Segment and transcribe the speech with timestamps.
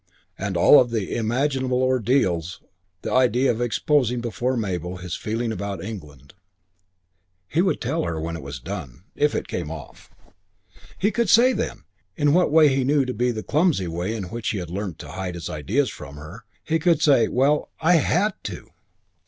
[0.35, 2.59] and of all imaginable ordeals
[3.03, 6.33] the idea of exposing before Mabel his feeling about England...
[7.47, 10.09] he would tell her when it was done, if it came off.
[10.97, 11.83] He could say then,
[12.15, 15.09] in what he knew to be the clumsy way in which he had learnt to
[15.09, 18.71] hide his ideas from her, he could say, "Well, I had to."